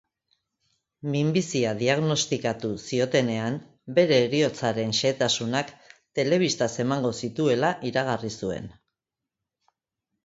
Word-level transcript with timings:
Minbizia 1.15 1.73
diagnostikatu 1.81 2.71
ziotenean, 2.85 3.59
bere 3.99 4.17
heriotzaren 4.23 4.95
xehetasunak 5.01 5.71
telebistaz 6.21 6.71
emango 6.87 7.15
zituela 7.23 7.73
iragarri 7.91 8.37
zuen. 8.41 8.69